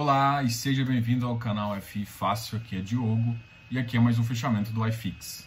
Olá 0.00 0.42
e 0.42 0.48
seja 0.48 0.82
bem-vindo 0.82 1.26
ao 1.26 1.36
canal 1.36 1.78
FI 1.78 2.06
Fácil, 2.06 2.56
aqui 2.56 2.74
é 2.74 2.80
Diogo 2.80 3.36
e 3.70 3.78
aqui 3.78 3.98
é 3.98 4.00
mais 4.00 4.18
um 4.18 4.24
fechamento 4.24 4.72
do 4.72 4.88
iFix. 4.88 5.46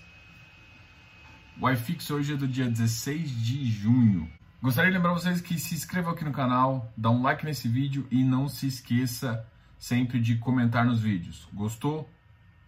O 1.60 1.68
iFix 1.72 2.12
hoje 2.12 2.34
é 2.34 2.38
do 2.38 2.48
dia 2.48 2.70
16 2.70 3.32
de 3.32 3.66
junho. 3.66 4.32
Gostaria 4.62 4.92
de 4.92 4.98
lembrar 4.98 5.14
vocês 5.14 5.42
que 5.42 5.58
se 5.58 5.74
inscrevam 5.74 6.14
aqui 6.14 6.24
no 6.24 6.32
canal, 6.32 6.94
dá 6.96 7.10
um 7.10 7.24
like 7.24 7.44
nesse 7.44 7.68
vídeo 7.68 8.08
e 8.12 8.24
não 8.24 8.48
se 8.48 8.68
esqueça 8.68 9.44
sempre 9.76 10.20
de 10.20 10.36
comentar 10.36 10.86
nos 10.86 11.00
vídeos. 11.00 11.48
Gostou? 11.52 12.08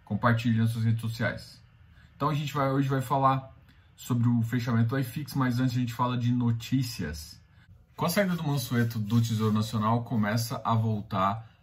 Compartilhe 0.03 0.57
nas 0.57 0.71
suas 0.71 0.85
redes 0.85 1.01
sociais. 1.01 1.61
Então 2.15 2.29
a 2.29 2.33
gente 2.33 2.51
vai 2.51 2.71
hoje 2.71 2.89
vai 2.89 3.01
falar 3.01 3.55
sobre 3.95 4.27
o 4.27 4.41
fechamento 4.41 4.89
do 4.89 4.97
iFix, 4.97 5.35
mas 5.35 5.59
antes 5.59 5.77
a 5.77 5.79
gente 5.79 5.93
fala 5.93 6.17
de 6.17 6.31
notícias. 6.31 7.39
Com 7.95 8.07
a 8.07 8.09
saída 8.09 8.35
do 8.35 8.43
Mansueto 8.43 8.97
do 8.97 9.21
Tesouro 9.21 9.53
Nacional, 9.53 10.03
começa 10.03 10.59
a 10.65 10.73
voltar 10.73 11.53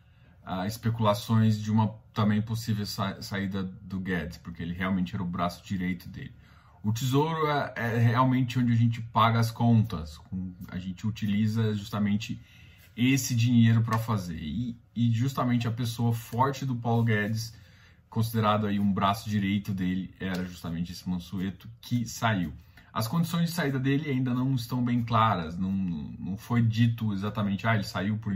a 0.45 0.67
especulações 0.67 1.61
de 1.61 1.71
uma 1.71 1.95
também 2.13 2.43
possível 2.43 2.85
sa 2.85 3.21
saída 3.23 3.63
do 3.63 3.99
Guedes, 4.01 4.39
porque 4.39 4.63
ele 4.63 4.75
realmente 4.75 5.15
era 5.15 5.23
o 5.23 5.27
braço 5.27 5.65
direito 5.65 6.09
dele. 6.09 6.35
O 6.83 6.93
Tesouro 6.93 7.47
é, 7.49 7.73
é 7.77 7.99
realmente 7.99 8.59
onde 8.59 8.73
a 8.73 8.77
gente 8.77 9.01
paga 9.01 9.39
as 9.39 9.51
contas, 9.51 10.21
a 10.69 10.79
gente 10.79 11.07
utiliza 11.07 11.73
justamente 11.75 12.41
esse 12.97 13.35
dinheiro 13.35 13.83
para 13.83 13.99
fazer. 13.99 14.39
E, 14.39 14.77
e, 14.95 15.11
justamente 15.13 15.69
a 15.69 15.71
pessoa 15.71 16.13
forte 16.13 16.67
do 16.67 16.75
Paulo 16.75 17.05
Guedes, 17.05 17.55
considerado 18.11 18.67
aí 18.67 18.81
um 18.81 18.93
braço 18.93 19.31
direito 19.31 19.73
dele, 19.73 20.13
era 20.19 20.45
justamente 20.45 20.93
esse 20.93 21.09
Mansueto 21.09 21.69
que 21.81 22.05
saiu. 22.05 22.53
As 22.93 23.09
condições 23.09 23.49
de 23.49 23.55
saída 23.55 23.79
dele 23.79 24.11
ainda 24.11 24.35
não 24.35 24.55
estão 24.55 24.85
bem 24.85 25.03
claras, 25.03 25.57
não, 25.57 25.73
não 25.73 26.37
foi 26.37 26.61
dito 26.61 27.13
exatamente, 27.15 27.67
ah, 27.67 27.75
ele 27.75 27.85
saiu 27.85 28.19
por, 28.19 28.35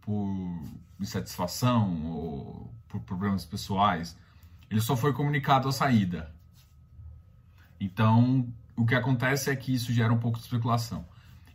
por 0.00 0.62
insatisfação 0.98 2.06
ou 2.06 2.74
por 2.88 3.00
problemas 3.00 3.44
pessoais. 3.44 4.16
Ele 4.70 4.80
só 4.80 4.96
foi 4.96 5.12
comunicado 5.12 5.68
a 5.68 5.72
saída. 5.72 6.34
Então, 7.80 8.52
o 8.76 8.84
que 8.84 8.94
acontece 8.94 9.50
é 9.50 9.56
que 9.56 9.74
isso 9.74 9.92
gera 9.92 10.12
um 10.12 10.18
pouco 10.18 10.38
de 10.38 10.44
especulação. 10.44 11.06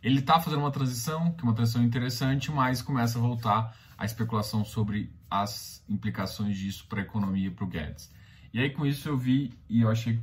Ele 0.02 0.20
está 0.20 0.38
fazendo 0.38 0.60
uma 0.60 0.70
transição, 0.70 1.32
que 1.32 1.40
é 1.40 1.44
uma 1.44 1.54
transição 1.54 1.82
interessante, 1.82 2.50
mas 2.50 2.82
começa 2.82 3.18
a 3.18 3.20
voltar 3.20 3.76
a 3.96 4.04
especulação 4.04 4.64
sobre 4.64 5.12
as 5.30 5.82
implicações 5.88 6.56
disso 6.56 6.86
para 6.88 7.00
a 7.00 7.02
economia 7.02 7.48
e 7.48 7.50
para 7.50 7.64
o 7.64 7.68
Guedes. 7.68 8.12
E 8.52 8.60
aí, 8.60 8.70
com 8.70 8.86
isso, 8.86 9.08
eu 9.08 9.16
vi 9.16 9.52
e 9.68 9.82
eu 9.82 9.90
achei 9.90 10.22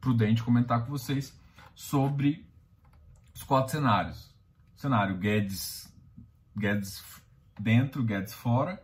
prudente 0.00 0.42
comentar 0.42 0.84
com 0.84 0.90
vocês 0.90 1.38
sobre 1.74 2.46
os 3.34 3.42
quatro 3.42 3.72
cenários. 3.72 4.34
Cenário 4.74 5.16
Guedes, 5.18 5.92
Guedes 6.56 7.02
dentro, 7.60 8.04
Guedes 8.04 8.32
fora, 8.32 8.82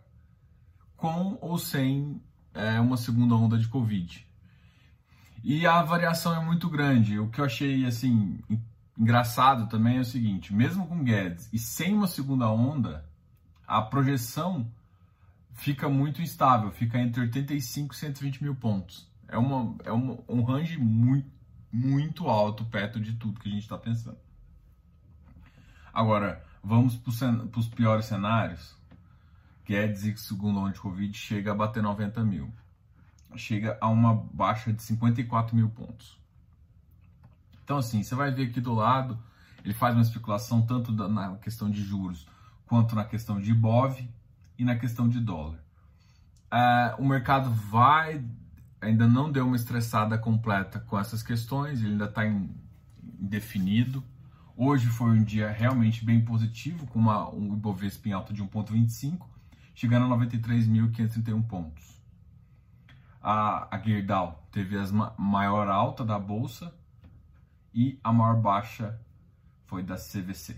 com 0.96 1.38
ou 1.40 1.58
sem 1.58 2.20
é, 2.54 2.80
uma 2.80 2.96
segunda 2.96 3.34
onda 3.34 3.58
de 3.58 3.68
Covid. 3.68 4.26
E 5.42 5.66
a 5.66 5.82
variação 5.82 6.34
é 6.34 6.44
muito 6.44 6.68
grande. 6.68 7.18
O 7.18 7.28
que 7.28 7.40
eu 7.40 7.44
achei 7.44 7.84
assim 7.84 8.40
engraçado 8.98 9.68
também 9.68 9.98
é 9.98 10.00
o 10.00 10.04
seguinte: 10.04 10.54
mesmo 10.54 10.86
com 10.86 11.04
Guedes 11.04 11.48
e 11.52 11.58
sem 11.58 11.94
uma 11.94 12.06
segunda 12.06 12.50
onda, 12.50 13.08
a 13.66 13.82
projeção 13.82 14.70
fica 15.52 15.88
muito 15.88 16.22
instável, 16.22 16.70
fica 16.70 16.98
entre 16.98 17.22
85 17.22 17.94
e 17.94 17.96
120 17.96 18.42
mil 18.42 18.54
pontos 18.54 19.08
é, 19.28 19.36
uma, 19.36 19.74
é 19.84 19.92
uma, 19.92 20.18
um 20.28 20.42
range 20.42 20.78
muito, 20.78 21.30
muito 21.72 22.28
alto 22.28 22.64
perto 22.64 23.00
de 23.00 23.14
tudo 23.14 23.40
que 23.40 23.48
a 23.48 23.52
gente 23.52 23.62
está 23.62 23.76
pensando. 23.76 24.18
Agora, 25.92 26.44
vamos 26.66 26.96
para 26.96 27.60
os 27.60 27.68
piores 27.68 28.06
cenários. 28.06 28.76
Guedes 29.64 30.02
e 30.02 30.16
segundo 30.16 30.58
onda 30.58 30.72
de 30.72 30.80
Covid 30.80 31.16
chega 31.16 31.52
a 31.52 31.54
bater 31.54 31.80
90 31.80 32.24
mil. 32.24 32.52
Chega 33.36 33.78
a 33.80 33.88
uma 33.88 34.12
baixa 34.14 34.72
de 34.72 34.82
54 34.82 35.54
mil 35.54 35.70
pontos. 35.70 36.18
Então, 37.62 37.78
assim, 37.78 38.02
você 38.02 38.14
vai 38.16 38.32
ver 38.32 38.48
aqui 38.48 38.60
do 38.60 38.74
lado, 38.74 39.16
ele 39.64 39.74
faz 39.74 39.94
uma 39.94 40.02
especulação 40.02 40.62
tanto 40.62 40.92
na 40.92 41.36
questão 41.36 41.70
de 41.70 41.82
juros 41.82 42.26
quanto 42.66 42.96
na 42.96 43.04
questão 43.04 43.40
de 43.40 43.50
IBOV 43.52 44.08
e 44.58 44.64
na 44.64 44.76
questão 44.76 45.08
de 45.08 45.20
dólar. 45.20 45.60
Uh, 46.52 47.02
o 47.02 47.06
mercado 47.06 47.50
vai 47.50 48.24
ainda 48.80 49.06
não 49.06 49.30
deu 49.30 49.46
uma 49.46 49.56
estressada 49.56 50.18
completa 50.18 50.80
com 50.80 50.98
essas 50.98 51.22
questões, 51.22 51.80
ele 51.80 51.92
ainda 51.92 52.04
está 52.06 52.22
indefinido. 53.20 54.02
Hoje 54.58 54.86
foi 54.86 55.10
um 55.10 55.22
dia 55.22 55.50
realmente 55.50 56.02
bem 56.02 56.24
positivo, 56.24 56.86
com 56.86 56.98
uma, 56.98 57.28
um 57.28 57.52
Ibovespa 57.52 58.08
em 58.08 58.12
alta 58.12 58.32
de 58.32 58.42
1,25, 58.42 59.26
chegando 59.74 60.10
a 60.10 60.16
93.531 60.16 61.46
pontos. 61.46 62.02
A, 63.20 63.68
a 63.70 63.78
Gerdau 63.78 64.48
teve 64.50 64.78
a 64.78 64.86
maior 65.18 65.68
alta 65.68 66.02
da 66.02 66.18
bolsa 66.18 66.74
e 67.74 68.00
a 68.02 68.10
maior 68.10 68.40
baixa 68.40 68.98
foi 69.66 69.82
da 69.82 69.96
CVC. 69.96 70.56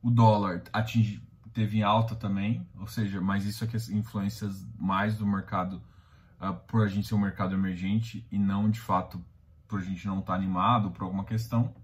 O 0.00 0.10
dólar 0.10 0.62
atingi, 0.72 1.22
teve 1.52 1.80
em 1.80 1.82
alta 1.82 2.16
também, 2.16 2.66
ou 2.80 2.86
seja, 2.86 3.20
mas 3.20 3.44
isso 3.44 3.62
é 3.62 3.68
influências 3.94 4.66
mais 4.78 5.18
do 5.18 5.26
mercado 5.26 5.82
uh, 6.40 6.54
por 6.66 6.82
a 6.82 6.88
gente 6.88 7.08
ser 7.08 7.14
um 7.14 7.18
mercado 7.18 7.54
emergente 7.54 8.26
e 8.32 8.38
não 8.38 8.70
de 8.70 8.80
fato 8.80 9.22
por 9.68 9.80
a 9.80 9.84
gente 9.84 10.06
não 10.06 10.20
estar 10.20 10.32
tá 10.32 10.38
animado 10.38 10.90
por 10.92 11.04
alguma 11.04 11.24
questão. 11.26 11.74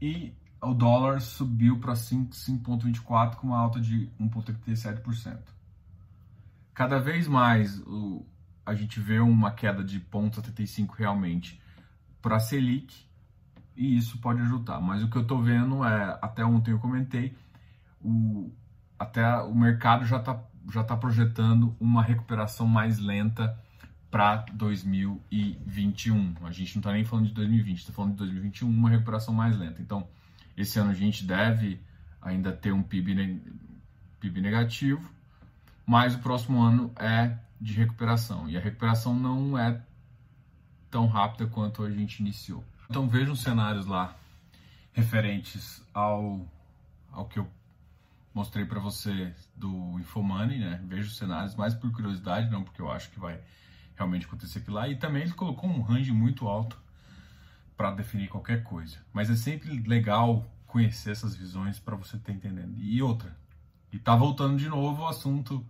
E 0.00 0.34
o 0.62 0.74
dólar 0.74 1.20
subiu 1.20 1.78
para 1.78 1.94
5,24 1.94 3.36
com 3.36 3.48
uma 3.48 3.58
alta 3.58 3.80
de 3.80 4.10
1,37%. 4.20 5.38
Cada 6.74 6.98
vez 6.98 7.26
mais 7.26 7.78
o, 7.80 8.24
a 8.64 8.74
gente 8.74 9.00
vê 9.00 9.18
uma 9.20 9.50
queda 9.50 9.82
de 9.82 10.00
0,75 10.00 10.94
realmente 10.96 11.60
para 12.22 12.36
a 12.36 12.40
Selic 12.40 13.06
e 13.76 13.96
isso 13.96 14.18
pode 14.18 14.40
ajudar. 14.42 14.80
Mas 14.80 15.02
o 15.02 15.08
que 15.08 15.16
eu 15.16 15.22
estou 15.22 15.42
vendo 15.42 15.84
é, 15.84 16.18
até 16.22 16.44
ontem 16.44 16.70
eu 16.70 16.78
comentei, 16.78 17.36
o, 18.00 18.52
até 18.98 19.36
o 19.42 19.54
mercado 19.54 20.04
já 20.04 20.18
está 20.18 20.42
já 20.70 20.82
está 20.82 20.96
projetando 20.96 21.74
uma 21.80 22.02
recuperação 22.02 22.66
mais 22.66 22.98
lenta 22.98 23.58
para 24.10 24.44
2021. 24.52 26.34
A 26.42 26.50
gente 26.50 26.74
não 26.76 26.80
está 26.80 26.92
nem 26.92 27.04
falando 27.04 27.26
de 27.26 27.34
2020, 27.34 27.78
está 27.78 27.92
falando 27.92 28.12
de 28.12 28.18
2021, 28.18 28.68
uma 28.68 28.90
recuperação 28.90 29.32
mais 29.32 29.56
lenta. 29.56 29.80
Então, 29.80 30.08
esse 30.56 30.78
ano 30.78 30.90
a 30.90 30.94
gente 30.94 31.24
deve 31.24 31.80
ainda 32.20 32.52
ter 32.52 32.72
um 32.72 32.82
PIB, 32.82 33.40
PIB 34.18 34.40
negativo, 34.40 35.08
mas 35.86 36.14
o 36.14 36.18
próximo 36.18 36.60
ano 36.60 36.92
é 36.96 37.36
de 37.60 37.72
recuperação. 37.72 38.48
E 38.48 38.56
a 38.56 38.60
recuperação 38.60 39.14
não 39.14 39.56
é 39.58 39.80
tão 40.90 41.06
rápida 41.06 41.46
quanto 41.46 41.82
a 41.82 41.90
gente 41.90 42.20
iniciou. 42.20 42.64
Então 42.88 43.08
vejam 43.08 43.36
cenários 43.36 43.86
lá 43.86 44.16
referentes 44.92 45.82
ao, 45.94 46.44
ao 47.12 47.26
que 47.26 47.38
eu 47.38 47.48
mostrei 48.34 48.64
para 48.64 48.80
você 48.80 49.32
do 49.54 49.98
Infomoney, 50.00 50.58
né? 50.58 50.80
Vejo 50.84 51.08
os 51.08 51.16
cenários 51.16 51.54
mais 51.54 51.74
por 51.74 51.90
curiosidade, 51.92 52.50
não 52.50 52.64
porque 52.64 52.82
eu 52.82 52.90
acho 52.90 53.10
que 53.10 53.20
vai 53.20 53.40
realmente 54.00 54.26
acontecer 54.26 54.64
lá. 54.68 54.88
E 54.88 54.96
também 54.96 55.22
ele 55.22 55.32
colocou 55.32 55.68
um 55.68 55.82
range 55.82 56.12
muito 56.12 56.48
alto 56.48 56.76
para 57.76 57.90
definir 57.92 58.28
qualquer 58.28 58.62
coisa. 58.62 58.98
Mas 59.12 59.30
é 59.30 59.36
sempre 59.36 59.78
legal 59.80 60.44
conhecer 60.66 61.10
essas 61.10 61.34
visões 61.34 61.78
para 61.78 61.96
você 61.96 62.16
estar 62.16 62.32
entendendo. 62.32 62.74
E 62.78 63.02
outra, 63.02 63.36
e 63.92 63.98
tá 63.98 64.14
voltando 64.14 64.56
de 64.56 64.68
novo 64.68 65.02
o 65.02 65.08
assunto 65.08 65.64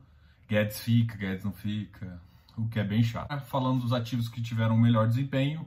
Guedes 0.48 0.80
fica, 0.80 1.16
Guedes 1.16 1.44
não 1.44 1.52
fica, 1.52 2.20
o 2.56 2.68
que 2.68 2.78
é 2.78 2.84
bem 2.84 3.02
chato. 3.02 3.38
Falando 3.46 3.80
dos 3.80 3.92
ativos 3.92 4.28
que 4.28 4.42
tiveram 4.42 4.76
melhor 4.76 5.08
desempenho 5.08 5.66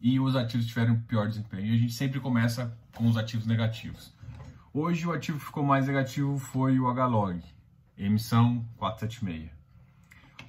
e 0.00 0.18
os 0.18 0.34
ativos 0.36 0.66
que 0.66 0.72
tiveram 0.72 0.98
pior 1.00 1.28
desempenho. 1.28 1.72
A 1.72 1.76
gente 1.76 1.92
sempre 1.92 2.20
começa 2.20 2.76
com 2.94 3.06
os 3.06 3.16
ativos 3.16 3.46
negativos. 3.46 4.12
Hoje 4.72 5.06
o 5.06 5.12
ativo 5.12 5.38
que 5.38 5.44
ficou 5.44 5.64
mais 5.64 5.86
negativo 5.86 6.38
foi 6.38 6.78
o 6.78 6.88
HLOG, 6.88 7.42
emissão 7.96 8.64
476. 8.76 9.57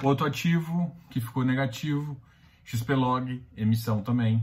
Outro 0.01 0.25
ativo 0.25 0.95
que 1.09 1.19
ficou 1.19 1.43
negativo, 1.43 2.15
XPlog, 2.63 3.43
emissão 3.55 4.01
também. 4.01 4.37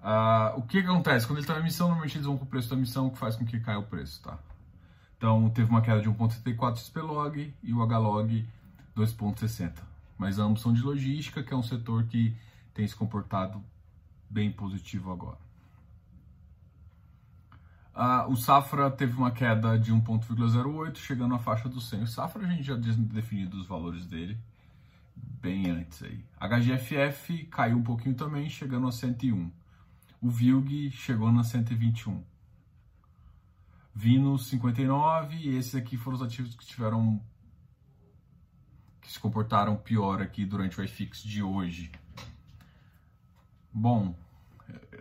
Uh, 0.00 0.58
o 0.58 0.62
que, 0.62 0.78
acontece? 0.78 1.26
Quando 1.26 1.38
ele 1.38 1.44
está 1.44 1.56
em 1.56 1.60
emissão, 1.60 1.88
normalmente 1.88 2.16
eles 2.16 2.26
vão 2.26 2.36
com 2.36 2.44
o 2.44 2.48
preço 2.48 2.70
da 2.70 2.76
emissão, 2.76 3.10
que 3.10 3.18
faz 3.18 3.36
com 3.36 3.44
que 3.44 3.60
caia 3.60 3.78
o 3.78 3.84
preço, 3.84 4.22
tá? 4.22 4.38
Então 5.16 5.50
teve 5.50 5.68
uma 5.68 5.82
queda 5.82 6.00
de 6.00 6.08
1.74 6.08 6.76
XPlog 6.78 7.54
e 7.62 7.72
o 7.72 7.78
HLOG 7.78 8.46
2.60. 8.96 9.72
Mas 10.16 10.38
ambos 10.38 10.62
são 10.62 10.72
de 10.72 10.82
logística, 10.82 11.42
que 11.42 11.52
é 11.52 11.56
um 11.56 11.62
setor 11.62 12.04
que 12.04 12.34
tem 12.74 12.86
se 12.86 12.94
comportado 12.94 13.62
bem 14.30 14.50
positivo 14.50 15.12
agora. 15.12 15.47
Uh, 17.98 18.30
o 18.30 18.36
Safra 18.36 18.88
teve 18.92 19.16
uma 19.16 19.32
queda 19.32 19.76
de 19.76 19.92
1,08, 19.92 20.98
chegando 20.98 21.34
à 21.34 21.38
faixa 21.40 21.68
do 21.68 21.80
100. 21.80 22.04
O 22.04 22.06
Safra 22.06 22.46
a 22.46 22.50
gente 22.50 22.62
já 22.62 22.76
definiu 22.76 23.48
os 23.48 23.66
valores 23.66 24.06
dele 24.06 24.38
bem 25.16 25.68
antes 25.68 26.04
aí. 26.04 26.24
HGFF 26.38 27.46
caiu 27.46 27.76
um 27.76 27.82
pouquinho 27.82 28.14
também, 28.14 28.48
chegando 28.48 28.86
a 28.86 28.92
101. 28.92 29.50
O 30.20 30.30
VILG 30.30 30.92
chegou 30.92 31.32
na 31.32 31.42
121. 31.42 32.22
Vino 33.92 34.38
59 34.38 35.36
e 35.36 35.56
esses 35.56 35.74
aqui 35.74 35.96
foram 35.96 36.18
os 36.18 36.22
ativos 36.22 36.54
que 36.54 36.64
tiveram 36.64 37.20
que 39.00 39.10
se 39.10 39.18
comportaram 39.18 39.76
pior 39.76 40.22
aqui 40.22 40.44
durante 40.44 40.80
o 40.80 40.84
iFix 40.84 41.20
de 41.20 41.42
hoje. 41.42 41.90
Bom, 43.72 44.14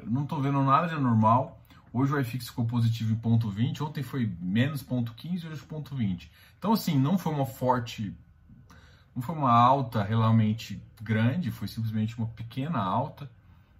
não 0.03 0.23
estou 0.23 0.41
vendo 0.41 0.63
nada 0.63 0.88
de 0.88 0.95
anormal. 0.95 1.61
Hoje 1.92 2.13
o 2.13 2.19
iFix 2.19 2.48
ficou 2.48 2.66
positivo 2.66 3.13
em 3.13 3.16
ponto 3.16 3.50
20, 3.50 3.84
ontem 3.84 4.04
foi 4.04 4.31
menos 4.42 4.84
ponto 4.84 5.13
15, 5.13 5.48
hoje 5.48 5.62
ponto 5.63 5.95
20. 5.95 6.31
Então 6.57 6.74
assim, 6.74 7.00
não 7.00 7.18
foi 7.18 7.34
uma 7.34 7.45
forte, 7.45 8.13
não 9.16 9.22
foi 9.22 9.36
uma 9.36 9.51
alta 9.51 10.04
realmente 10.04 10.81
grande, 11.01 11.51
foi 11.51 11.68
simplesmente 11.68 12.18
uma 12.18 12.28
pequena 12.28 12.80
alta. 12.80 13.30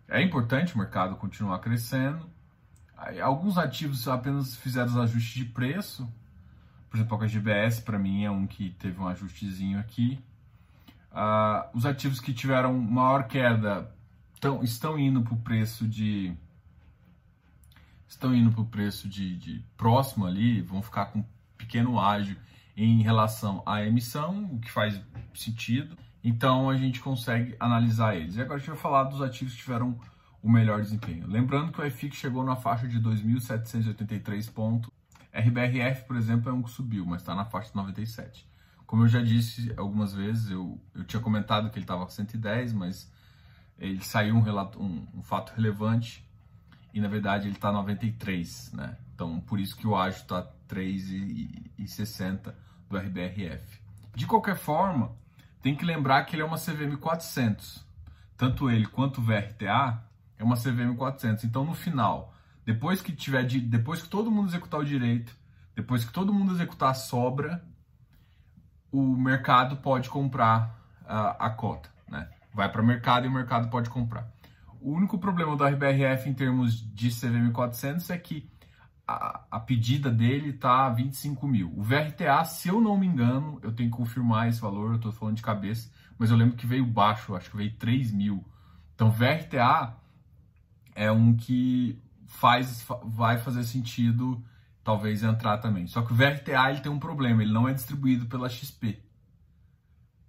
É 0.08 0.22
importante 0.22 0.74
o 0.74 0.78
mercado 0.78 1.16
continuar 1.16 1.60
crescendo. 1.60 2.30
Alguns 3.22 3.58
ativos 3.58 4.08
apenas 4.08 4.56
fizeram 4.56 4.88
os 4.88 4.98
ajustes 4.98 5.34
de 5.34 5.46
preço. 5.46 6.08
Por 6.90 6.98
exemplo, 6.98 7.22
a 7.22 7.28
GBS 7.28 7.82
para 7.82 8.00
mim 8.00 8.24
é 8.24 8.32
um 8.32 8.48
que 8.48 8.72
teve 8.80 9.00
um 9.00 9.08
ajustezinho 9.08 9.80
aqui. 9.80 10.20
Uh, 11.12 11.78
os 11.78 11.86
ativos 11.86 12.20
que 12.20 12.34
tiveram 12.34 12.74
maior 12.74 13.28
queda 13.28 13.92
tão, 14.40 14.64
estão 14.64 14.98
indo 14.98 15.22
para 15.22 15.34
o 15.34 15.38
preço 15.38 15.88
de 15.88 16.36
estão 18.08 18.34
indo 18.34 18.52
para 18.52 18.62
o 18.62 18.66
preço 18.66 19.08
de, 19.08 19.36
de, 19.36 19.66
próximo 19.76 20.26
ali, 20.26 20.62
vão 20.62 20.82
ficar 20.82 21.08
com 21.08 21.24
pequeno 21.58 22.00
ágio 22.00 22.38
em 22.76 23.02
relação 23.02 23.62
à 23.66 23.84
emissão, 23.84 24.46
o 24.46 24.60
que 24.60 24.72
faz 24.72 25.02
sentido. 25.34 25.98
Então 26.24 26.70
a 26.70 26.78
gente 26.78 27.00
consegue 27.00 27.56
analisar 27.60 28.16
eles. 28.16 28.36
E 28.36 28.42
agora 28.42 28.56
a 28.56 28.60
gente 28.60 28.70
vai 28.70 28.78
falar 28.78 29.04
dos 29.06 29.22
ativos 29.22 29.54
que 29.54 29.60
tiveram 29.60 30.00
o 30.42 30.50
melhor 30.50 30.82
desempenho. 30.82 31.28
Lembrando 31.28 31.72
que 31.72 31.82
o 31.82 31.86
IFIX 31.86 32.16
chegou 32.16 32.44
na 32.44 32.56
faixa 32.56 32.88
de 32.88 33.00
2.783 33.00 34.52
pontos. 34.52 34.90
RBRF, 35.34 36.06
por 36.06 36.16
exemplo, 36.16 36.50
é 36.50 36.54
um 36.54 36.62
que 36.62 36.70
subiu, 36.70 37.06
mas 37.06 37.22
está 37.22 37.36
na 37.36 37.46
faixa 37.46 37.70
de 37.70 37.76
97. 37.76 38.48
Como 38.86 39.04
eu 39.04 39.08
já 39.08 39.22
disse 39.22 39.74
algumas 39.78 40.14
vezes, 40.14 40.50
eu, 40.50 40.80
eu 40.96 41.04
tinha 41.04 41.22
comentado 41.22 41.70
que 41.70 41.78
ele 41.78 41.84
estava 41.84 42.04
com 42.06 42.12
110, 42.12 42.74
mas 42.74 43.12
ele 43.78 44.04
saiu 44.04 44.36
um, 44.36 44.42
relato, 44.42 44.82
um, 44.82 45.08
um 45.14 45.22
fato 45.22 45.54
relevante 45.54 46.27
e 46.98 47.00
na 47.00 47.08
verdade 47.08 47.48
ele 47.48 47.56
está 47.56 47.72
93, 47.72 48.74
né? 48.74 48.98
Então 49.14 49.40
por 49.40 49.60
isso 49.60 49.78
que 49.78 49.86
o 49.86 49.96
ágio 49.96 50.20
está 50.20 50.42
3,60 50.68 52.56
do 52.90 52.98
RBRF. 52.98 53.80
De 54.16 54.26
qualquer 54.26 54.58
forma, 54.58 55.12
tem 55.62 55.76
que 55.76 55.86
lembrar 55.86 56.24
que 56.24 56.36
ele 56.36 56.42
é 56.42 56.46
uma 56.46 56.58
CVM 56.58 56.98
400. 57.00 57.86
Tanto 58.36 58.72
ele 58.72 58.88
quanto 58.88 59.22
o 59.22 59.24
VRTA 59.24 60.04
é 60.40 60.44
uma 60.44 60.56
CVM 60.56 60.96
400. 60.98 61.44
Então 61.44 61.64
no 61.64 61.76
final, 61.76 62.34
depois 62.66 63.00
que 63.00 63.12
tiver 63.12 63.44
de, 63.44 63.60
depois 63.60 64.02
que 64.02 64.10
todo 64.10 64.32
mundo 64.32 64.48
executar 64.50 64.80
o 64.80 64.86
direito, 64.86 65.38
depois 65.76 66.04
que 66.04 66.12
todo 66.12 66.34
mundo 66.34 66.54
executar 66.54 66.90
a 66.90 66.96
sobra, 66.96 67.64
o 68.92 69.04
mercado 69.04 69.78
pode 69.78 70.10
comprar 70.10 70.76
a, 71.06 71.46
a 71.46 71.50
cota, 71.52 71.90
né? 72.10 72.28
Vai 72.52 72.72
para 72.72 72.82
o 72.82 72.86
mercado 72.86 73.28
e 73.28 73.30
o 73.30 73.32
mercado 73.32 73.70
pode 73.70 73.88
comprar. 73.88 74.28
O 74.82 74.92
único 74.94 75.18
problema 75.18 75.56
do 75.56 75.66
RBRF 75.66 76.30
em 76.30 76.34
termos 76.34 76.82
de 76.94 77.10
CVM 77.10 77.52
400 77.52 78.10
é 78.10 78.18
que 78.18 78.50
a, 79.08 79.46
a 79.50 79.60
pedida 79.60 80.12
dele 80.12 80.50
está 80.50 80.90
25 80.90 81.48
mil. 81.48 81.74
O 81.76 81.82
VRTA, 81.82 82.44
se 82.44 82.68
eu 82.68 82.82
não 82.82 82.98
me 82.98 83.08
engano, 83.08 83.60
eu 83.64 83.72
tenho 83.72 83.90
que 83.90 83.96
confirmar 83.96 84.50
esse 84.50 84.60
valor, 84.60 84.92
eu 84.92 84.96
estou 84.98 85.12
falando 85.12 85.38
de 85.38 85.42
cabeça, 85.42 85.90
mas 86.18 86.30
eu 86.30 86.38
lembro 86.38 86.58
que 86.58 86.68
veio 86.68 86.86
baixo, 86.86 87.36
acho 87.36 87.50
que 87.50 87.58
veio 87.58 87.74
3 87.78 88.12
mil. 88.12 88.46
Então, 88.94 89.10
VRTA 89.10 89.96
é 90.94 91.12
um 91.12 91.36
que 91.36 92.02
faz, 92.26 92.86
vai 93.06 93.38
fazer 93.38 93.64
sentido 93.64 94.44
talvez 94.84 95.24
entrar 95.24 95.58
também. 95.60 95.88
Só 95.88 96.02
que 96.02 96.12
o 96.12 96.16
VRTA 96.16 96.70
ele 96.72 96.82
tem 96.82 96.92
um 96.92 97.00
problema, 97.00 97.42
ele 97.42 97.54
não 97.54 97.68
é 97.68 97.74
distribuído 97.74 98.26
pela 98.26 98.50
XP. 98.50 99.02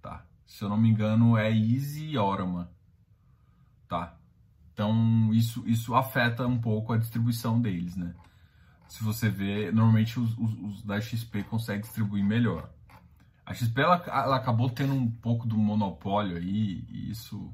Tá? 0.01 0.25
Se 0.45 0.63
eu 0.63 0.69
não 0.69 0.77
me 0.77 0.89
engano, 0.89 1.37
é 1.37 1.51
Easy 1.51 2.11
e 2.11 2.17
Orama. 2.17 2.71
Tá? 3.87 4.18
Então, 4.79 5.33
isso, 5.33 5.61
isso 5.67 5.93
afeta 5.93 6.47
um 6.47 6.57
pouco 6.57 6.93
a 6.93 6.97
distribuição 6.97 7.59
deles, 7.59 7.97
né? 7.97 8.15
Se 8.87 9.03
você 9.03 9.29
vê, 9.29 9.73
normalmente 9.73 10.17
os, 10.17 10.37
os, 10.37 10.53
os 10.53 10.83
da 10.83 11.01
XP 11.01 11.43
conseguem 11.43 11.81
distribuir 11.81 12.23
melhor. 12.23 12.69
A 13.45 13.53
XP 13.53 13.81
ela, 13.81 14.01
ela, 14.07 14.37
acabou 14.37 14.69
tendo 14.69 14.93
um 14.93 15.11
pouco 15.11 15.45
do 15.45 15.57
monopólio 15.57 16.37
aí, 16.37 16.85
e 16.87 17.11
isso, 17.11 17.53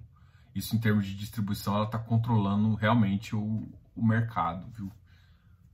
isso 0.54 0.75
em 0.75 0.80
termos 0.80 1.07
de 1.07 1.16
distribuição, 1.16 1.74
ela 1.74 1.86
está 1.86 1.98
controlando 1.98 2.75
realmente 2.75 3.36
o, 3.36 3.68
o 3.95 4.06
mercado, 4.06 4.68
viu? 4.71 4.92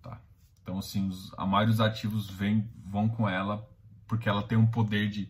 Tá. 0.02 0.22
Então, 0.64 0.80
assim, 0.80 1.10
os, 1.10 1.34
a 1.38 1.46
maioria 1.46 1.74
dos 1.74 1.82
ativos 1.82 2.30
vem, 2.30 2.66
vão 2.86 3.10
com 3.10 3.28
ela 3.28 3.68
porque 4.08 4.30
ela 4.30 4.42
tem 4.42 4.58
um 4.58 4.68
poder 4.68 5.10
de, 5.10 5.30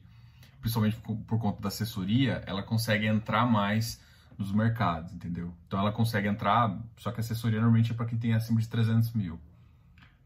principalmente 0.59 0.97
por, 0.97 1.17
por 1.17 1.39
conta 1.39 1.59
da 1.63 1.69
assessoria, 1.69 2.43
ela 2.45 2.61
consegue 2.61 3.07
entrar 3.07 3.43
mais 3.47 3.99
nos 4.41 4.51
mercados, 4.51 5.13
entendeu? 5.13 5.53
Então 5.67 5.79
ela 5.79 5.91
consegue 5.91 6.27
entrar, 6.27 6.77
só 6.97 7.11
que 7.11 7.19
a 7.19 7.21
assessoria 7.21 7.59
normalmente 7.59 7.91
é 7.91 7.95
para 7.95 8.05
quem 8.05 8.17
tem 8.17 8.33
acima 8.33 8.59
de 8.59 8.67
300 8.67 9.13
mil. 9.13 9.39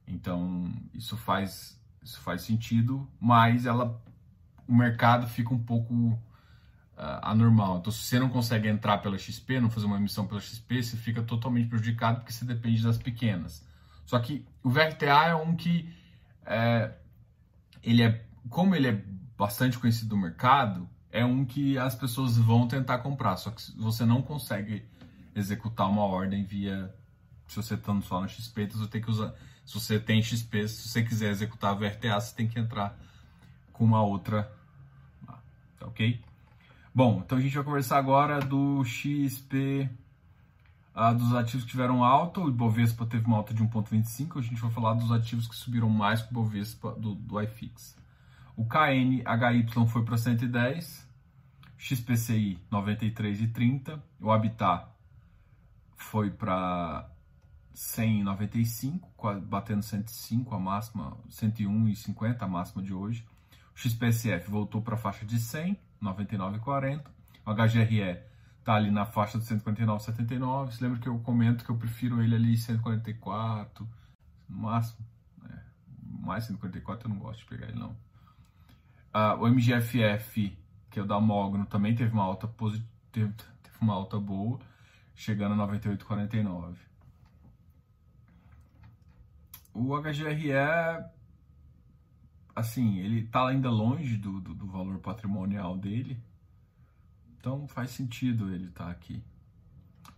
Então 0.07 0.71
isso 0.94 1.17
faz, 1.17 1.79
isso 2.01 2.19
faz 2.21 2.41
sentido, 2.41 3.09
mas 3.19 3.65
ela, 3.65 4.01
o 4.67 4.73
mercado 4.73 5.27
fica 5.27 5.53
um 5.53 5.63
pouco 5.63 5.94
uh, 5.94 6.19
anormal. 7.21 7.77
Então 7.77 7.91
se 7.91 8.03
você 8.03 8.19
não 8.19 8.29
consegue 8.29 8.67
entrar 8.67 9.00
pela 9.00 9.17
XP, 9.17 9.59
não 9.59 9.69
fazer 9.69 9.85
uma 9.85 9.97
emissão 9.97 10.25
pela 10.27 10.39
XP, 10.39 10.83
você 10.83 10.97
fica 10.97 11.21
totalmente 11.21 11.67
prejudicado 11.67 12.19
porque 12.19 12.31
você 12.31 12.45
depende 12.45 12.81
das 12.83 12.97
pequenas. 12.97 13.65
Só 14.06 14.19
que 14.19 14.45
o 14.63 14.69
VRTA 14.69 15.25
é 15.25 15.35
um 15.35 15.56
que 15.56 15.91
é, 16.45 16.94
ele 17.83 18.03
é, 18.03 18.25
como 18.50 18.75
ele 18.75 18.88
é 18.88 19.03
bastante 19.38 19.77
conhecido 19.77 20.15
no 20.15 20.21
mercado, 20.21 20.88
é 21.15 21.23
um 21.23 21.45
que 21.45 21.77
as 21.77 21.95
pessoas 21.95 22.38
vão 22.38 22.67
tentar 22.67 22.97
comprar, 22.97 23.38
só 23.38 23.50
que 23.50 23.62
você 23.77 24.06
não 24.06 24.21
consegue 24.21 24.83
executar 25.33 25.89
uma 25.89 26.03
ordem 26.03 26.44
via 26.44 26.94
se 27.47 27.56
você 27.56 27.75
estando 27.75 28.03
só 28.03 28.19
no 28.19 28.27
XP, 28.27 28.63
então 28.63 28.77
você 28.77 28.89
tem 28.89 29.01
que 29.01 29.09
usar. 29.09 29.33
Se 29.65 29.73
você 29.73 29.97
tem 29.97 30.21
XP, 30.21 30.67
se 30.67 30.89
você 30.89 31.01
quiser 31.03 31.31
executar 31.31 31.71
a 31.71 31.73
VRTA, 31.73 32.19
você 32.19 32.35
tem 32.35 32.50
que 32.50 32.59
entrar 32.59 32.97
com 33.71 33.85
uma 33.85 34.03
outra. 34.03 34.51
Tá 35.79 35.88
ok? 35.88 36.21
Bom, 36.94 37.21
então 37.25 37.38
a 37.38 37.41
gente 37.41 37.56
vai 37.56 37.63
conversar 37.63 37.97
agora 37.97 38.41
do 38.41 38.83
XP, 38.83 39.89
ah, 40.94 41.13
dos 41.13 41.33
ativos 41.33 41.63
que 41.63 41.71
tiveram 41.71 42.03
alta. 42.03 42.41
O 42.41 42.50
Ibovespa 42.50 43.06
teve 43.06 43.25
uma 43.25 43.38
alta 43.38 43.53
de 43.53 43.63
1,25. 43.63 44.39
A 44.39 44.41
gente 44.41 44.62
vai 44.62 44.71
falar 44.71 44.95
dos 44.95 45.12
ativos 45.13 45.47
que 45.47 45.56
subiram 45.56 45.89
mais 45.89 46.21
que 46.21 46.27
o 46.27 46.31
Ibovespa 46.31 46.91
do, 46.91 47.15
do 47.15 47.41
iFix. 47.41 47.95
O 48.57 48.65
KNHY 48.65 49.88
foi 49.88 50.03
para 50.03 50.17
110. 50.17 51.04
XPCI 51.77 52.60
93,30, 52.72 54.01
o 54.20 54.32
Habitat 54.32 54.88
foi 55.96 56.29
para 56.32 57.10
195, 57.74 59.10
batendo 59.41 59.84
105 59.84 60.55
a 60.55 60.60
máxima, 60.60 61.17
101,50 61.29 62.41
a 62.41 62.48
máxima 62.48 62.82
de 62.82 62.94
hoje. 62.94 63.25
O 63.75 63.77
XPSF 63.77 64.50
voltou 64.50 64.82
para 64.82 64.96
a 64.96 64.98
faixa 64.98 65.25
de 65.25 65.39
100, 65.39 65.77
99,40. 66.01 67.05
O 67.46 67.53
HGRE 67.53 68.24
está 68.60 68.75
ali 68.75 68.89
na 68.89 69.05
faixa 69.05 69.38
de 69.38 69.46
149,79. 69.46 70.72
Se 70.72 70.84
lembra 70.84 71.00
que 71.00 71.08
eu 71.08 71.20
comento 71.20 71.65
que 71.65 71.70
eu 71.70 71.77
prefiro 71.77 72.22
ele 72.22 72.36
ali 72.36 72.58
144, 72.58 73.88
no 74.50 74.58
máximo. 74.58 75.05
Né? 75.41 75.62
Mais 76.01 76.46
144 76.46 77.08
eu 77.08 77.13
não 77.13 77.20
gosto 77.20 77.39
de 77.39 77.46
pegar 77.46 77.67
ele 77.67 77.77
não. 77.77 77.91
Uh, 79.13 79.41
o 79.41 79.48
MGFF 79.48 80.58
que 80.95 80.99
é 80.99 81.03
o 81.03 81.05
da 81.05 81.19
Mogno, 81.19 81.65
também 81.65 81.93
teve 81.93 82.13
uma 82.13 82.23
alta 82.23 82.47
positiva, 82.47 82.87
teve, 83.11 83.33
uma 83.81 83.93
alta 83.93 84.17
boa, 84.17 84.57
chegando 85.13 85.61
a 85.61 85.67
98,49. 85.67 86.77
O 89.73 89.93
HGRE, 89.99 90.53
assim, 92.55 92.99
ele 92.99 93.25
está 93.25 93.45
ainda 93.45 93.69
longe 93.69 94.15
do, 94.15 94.39
do, 94.39 94.53
do, 94.53 94.67
valor 94.67 94.99
patrimonial 94.99 95.77
dele, 95.77 96.17
então 97.37 97.67
faz 97.67 97.91
sentido 97.91 98.49
ele 98.53 98.67
estar 98.67 98.85
tá 98.85 98.91
aqui. 98.91 99.21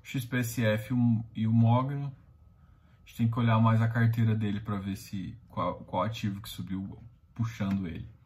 XPSF 0.03 0.93
e 1.35 1.47
o 1.47 1.51
Mogno, 1.51 2.05
a 2.05 2.99
gente 2.99 3.17
tem 3.17 3.31
que 3.31 3.39
olhar 3.39 3.59
mais 3.59 3.81
a 3.81 3.87
carteira 3.87 4.35
dele 4.35 4.59
para 4.59 4.77
ver 4.77 4.95
se 4.95 5.35
qual, 5.49 5.79
qual 5.85 6.03
ativo 6.03 6.39
que 6.39 6.47
subiu 6.47 6.99
puxando 7.33 7.87
ele. 7.87 8.16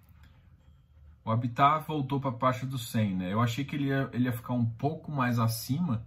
O 1.23 1.31
Habitat 1.31 1.85
voltou 1.87 2.19
para 2.19 2.31
a 2.31 2.39
faixa 2.39 2.65
do 2.65 2.77
100, 2.77 3.15
né? 3.15 3.33
Eu 3.33 3.41
achei 3.41 3.63
que 3.63 3.75
ele 3.75 3.85
ia, 3.85 4.09
ele 4.11 4.25
ia 4.25 4.33
ficar 4.33 4.53
um 4.53 4.65
pouco 4.65 5.11
mais 5.11 5.37
acima 5.37 6.05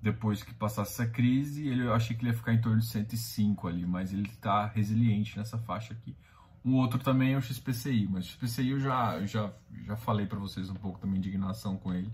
depois 0.00 0.42
que 0.42 0.54
passasse 0.54 1.02
essa 1.02 1.10
crise. 1.10 1.68
Ele, 1.68 1.82
eu 1.82 1.94
achei 1.94 2.16
que 2.16 2.22
ele 2.22 2.30
ia 2.30 2.36
ficar 2.36 2.54
em 2.54 2.60
torno 2.60 2.78
de 2.78 2.86
105 2.86 3.68
ali, 3.68 3.86
mas 3.86 4.12
ele 4.12 4.28
está 4.28 4.66
resiliente 4.66 5.36
nessa 5.36 5.58
faixa 5.58 5.92
aqui. 5.92 6.16
Um 6.64 6.76
outro 6.76 6.98
também 6.98 7.34
é 7.34 7.36
o 7.36 7.42
XPCI, 7.42 8.08
mas 8.10 8.24
o 8.24 8.28
XPCI 8.28 8.70
eu 8.70 8.80
já, 8.80 9.18
eu 9.18 9.26
já, 9.26 9.52
já 9.84 9.96
falei 9.96 10.26
para 10.26 10.38
vocês 10.38 10.70
um 10.70 10.74
pouco 10.74 11.00
da 11.00 11.06
minha 11.06 11.18
indignação 11.18 11.76
com 11.76 11.92
ele, 11.92 12.10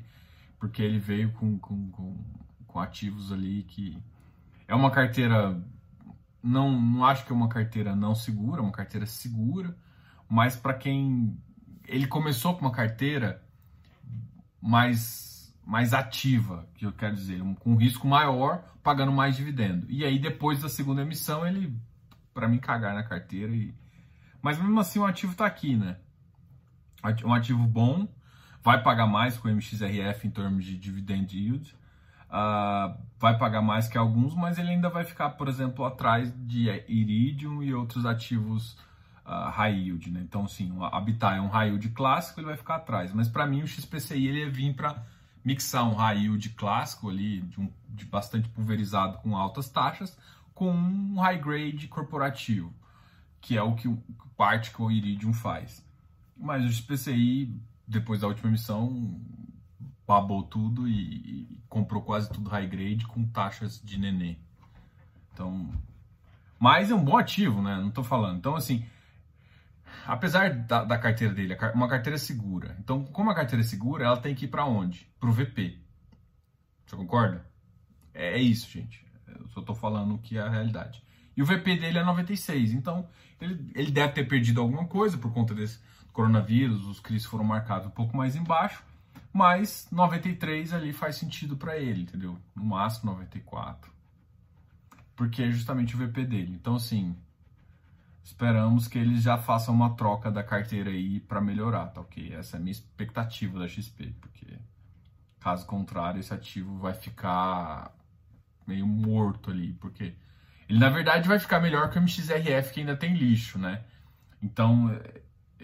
porque 0.58 0.82
ele 0.82 0.98
veio 0.98 1.30
com, 1.32 1.58
com, 1.58 1.90
com, 1.90 2.16
com 2.66 2.80
ativos 2.80 3.30
ali 3.30 3.62
que 3.64 3.96
é 4.66 4.74
uma 4.74 4.90
carteira 4.90 5.62
não, 6.42 6.80
não 6.80 7.04
acho 7.04 7.26
que 7.26 7.32
é 7.32 7.34
uma 7.34 7.48
carteira 7.48 7.94
não 7.94 8.14
segura, 8.14 8.60
é 8.60 8.62
uma 8.62 8.72
carteira 8.72 9.04
segura, 9.06 9.76
mas 10.28 10.56
para 10.56 10.74
quem 10.74 11.36
ele 11.88 12.06
começou 12.06 12.54
com 12.54 12.60
uma 12.60 12.72
carteira 12.72 13.42
mais, 14.60 15.52
mais 15.66 15.94
ativa, 15.94 16.68
que 16.74 16.84
eu 16.84 16.92
quero 16.92 17.14
dizer, 17.14 17.42
um, 17.42 17.54
com 17.54 17.74
risco 17.74 18.06
maior, 18.06 18.62
pagando 18.82 19.10
mais 19.10 19.34
dividendo. 19.34 19.86
E 19.88 20.04
aí 20.04 20.18
depois 20.18 20.60
da 20.60 20.68
segunda 20.68 21.02
emissão 21.02 21.46
ele, 21.46 21.74
para 22.34 22.46
mim, 22.46 22.58
cagar 22.58 22.94
na 22.94 23.02
carteira. 23.02 23.52
E... 23.52 23.74
Mas 24.42 24.58
mesmo 24.58 24.78
assim 24.78 24.98
o 24.98 25.06
ativo 25.06 25.32
está 25.32 25.46
aqui, 25.46 25.76
né? 25.76 25.96
Um 27.24 27.32
ativo 27.32 27.66
bom, 27.66 28.06
vai 28.62 28.82
pagar 28.82 29.06
mais 29.06 29.38
com 29.38 29.48
o 29.48 29.50
MXRF 29.50 30.26
em 30.26 30.30
termos 30.30 30.64
de 30.64 30.76
dividend 30.76 31.34
yield. 31.34 31.74
Uh, 32.28 32.94
vai 33.18 33.38
pagar 33.38 33.62
mais 33.62 33.88
que 33.88 33.96
alguns, 33.96 34.34
mas 34.34 34.58
ele 34.58 34.70
ainda 34.70 34.90
vai 34.90 35.04
ficar, 35.04 35.30
por 35.30 35.48
exemplo, 35.48 35.86
atrás 35.86 36.30
de 36.46 36.68
Iridium 36.86 37.62
e 37.62 37.72
outros 37.72 38.04
ativos 38.04 38.76
uh, 39.28 39.50
high 39.50 39.74
yield, 39.74 40.10
né? 40.10 40.20
Então, 40.22 40.48
sim, 40.48 40.72
o 40.72 40.82
Habitat 40.82 41.36
é 41.36 41.40
um 41.40 41.48
high 41.48 41.68
yield 41.68 41.90
clássico, 41.90 42.40
ele 42.40 42.46
vai 42.46 42.56
ficar 42.56 42.76
atrás. 42.76 43.12
Mas 43.12 43.28
para 43.28 43.46
mim 43.46 43.62
o 43.62 43.66
XPCI 43.66 44.26
ele 44.26 44.40
ia 44.40 44.50
vir 44.50 44.74
para 44.74 45.04
mixar 45.44 45.84
um 45.84 45.94
high 45.94 46.18
yield 46.18 46.48
clássico 46.50 47.10
ali, 47.10 47.42
de, 47.42 47.60
um, 47.60 47.70
de 47.88 48.06
bastante 48.06 48.48
pulverizado 48.48 49.18
com 49.18 49.36
altas 49.36 49.68
taxas, 49.68 50.18
com 50.54 50.70
um 50.70 51.20
high 51.20 51.38
grade 51.38 51.86
corporativo, 51.86 52.72
que 53.40 53.56
é 53.56 53.62
o 53.62 53.74
que 53.74 53.88
parte 54.36 54.72
que 54.72 54.80
o 54.80 54.90
Iridium 54.90 55.32
faz. 55.32 55.84
Mas 56.36 56.64
o 56.64 56.72
XPCI, 56.72 57.54
depois 57.86 58.20
da 58.20 58.28
última 58.28 58.48
emissão, 58.48 59.20
babou 60.06 60.42
tudo 60.42 60.88
e, 60.88 61.42
e 61.42 61.58
comprou 61.68 62.02
quase 62.02 62.30
tudo 62.30 62.48
high 62.48 62.66
grade 62.66 63.06
com 63.06 63.26
taxas 63.26 63.80
de 63.82 63.98
nenê. 63.98 64.36
Então, 65.32 65.70
mas 66.58 66.90
é 66.90 66.94
um 66.94 67.04
bom 67.04 67.16
ativo, 67.16 67.62
né? 67.62 67.76
Não 67.76 67.88
estou 67.88 68.02
falando. 68.02 68.38
Então, 68.38 68.56
assim, 68.56 68.84
apesar 70.06 70.50
da, 70.50 70.84
da, 70.84 70.98
carteira 70.98 71.34
dele, 71.34 71.56
uma 71.74 71.88
carteira 71.88 72.18
segura. 72.18 72.76
Então, 72.80 73.04
como 73.04 73.30
a 73.30 73.34
carteira 73.34 73.62
é 73.62 73.66
segura, 73.66 74.04
ela 74.04 74.16
tem 74.16 74.34
que 74.34 74.44
ir 74.44 74.48
para 74.48 74.64
onde? 74.64 75.08
Para 75.18 75.28
o 75.28 75.32
VP. 75.32 75.78
Você 76.86 76.96
concorda? 76.96 77.46
É, 78.14 78.38
é, 78.38 78.38
isso, 78.38 78.68
gente. 78.70 79.04
Eu 79.26 79.48
só 79.48 79.60
estou 79.60 79.74
falando 79.74 80.18
que 80.18 80.38
é 80.38 80.40
a 80.40 80.48
realidade. 80.48 81.02
E 81.36 81.42
o 81.42 81.46
VP 81.46 81.76
dele 81.76 81.98
é 81.98 82.04
96. 82.04 82.72
Então, 82.72 83.08
ele, 83.40 83.70
ele 83.74 83.90
deve 83.90 84.12
ter 84.12 84.26
perdido 84.26 84.60
alguma 84.60 84.86
coisa 84.86 85.16
por 85.16 85.32
conta 85.32 85.54
desse 85.54 85.78
coronavírus. 86.12 86.86
Os 86.86 86.98
CRIs 86.98 87.24
foram 87.24 87.44
marcados 87.44 87.86
um 87.86 87.90
pouco 87.90 88.16
mais 88.16 88.34
embaixo. 88.34 88.82
Mas 89.32 89.86
93 89.92 90.72
ali 90.72 90.92
faz 90.92 91.16
sentido 91.16 91.56
para 91.56 91.76
ele, 91.76 92.02
entendeu? 92.02 92.38
No 92.56 92.64
máximo 92.64 93.12
94. 93.12 93.92
Porque 95.14 95.42
é 95.42 95.50
justamente 95.50 95.94
o 95.94 95.98
VP 95.98 96.24
dele. 96.24 96.52
Então, 96.54 96.74
assim, 96.74 97.16
Esperamos 98.22 98.86
que 98.86 98.98
eles 98.98 99.22
já 99.22 99.38
façam 99.38 99.74
uma 99.74 99.96
troca 99.96 100.30
da 100.30 100.42
carteira 100.42 100.90
aí 100.90 101.20
para 101.20 101.40
melhorar, 101.40 101.86
tá 101.86 102.00
ok? 102.00 102.34
Essa 102.34 102.56
é 102.56 102.58
a 102.58 102.60
minha 102.60 102.72
expectativa 102.72 103.58
da 103.58 103.66
XP, 103.66 104.14
porque 104.20 104.46
caso 105.40 105.64
contrário, 105.66 106.20
esse 106.20 106.32
ativo 106.34 106.78
vai 106.78 106.92
ficar 106.92 107.94
meio 108.66 108.86
morto 108.86 109.50
ali, 109.50 109.72
porque 109.74 110.14
ele 110.68 110.78
na 110.78 110.90
verdade 110.90 111.26
vai 111.26 111.38
ficar 111.38 111.60
melhor 111.60 111.90
que 111.90 111.98
o 111.98 112.02
MXRF 112.02 112.74
que 112.74 112.80
ainda 112.80 112.96
tem 112.96 113.14
lixo, 113.14 113.58
né? 113.58 113.82
Então 114.42 114.90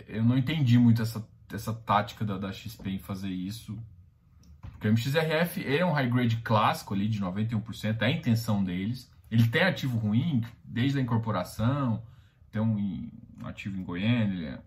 eu 0.08 0.25
não 0.25 0.37
entendi 0.37 0.78
muito 0.78 1.02
essa, 1.02 1.26
essa 1.52 1.73
tática 1.73 2.25
da, 2.25 2.38
da 2.38 2.52
XP 2.52 2.90
em 2.90 2.99
fazer 2.99 3.28
isso. 3.28 3.78
Porque 4.73 4.88
o 4.88 4.92
MXRF 4.92 5.64
é 5.66 5.84
um 5.84 5.92
high 5.92 6.08
grade 6.08 6.38
clássico 6.38 6.94
ali 6.94 7.08
de 7.08 7.20
91%, 7.20 8.00
é 8.00 8.06
a 8.06 8.11
intenção 8.11 8.64
deles. 8.64 9.11
Ele 9.30 9.46
tem 9.49 9.62
ativo 9.62 9.99
ruim 9.99 10.42
desde 10.64 10.99
a 10.99 11.02
incorporação 11.02 12.02
um 12.61 13.08
ativo 13.44 13.76
em 13.76 13.82
Goiânia, 13.82 14.62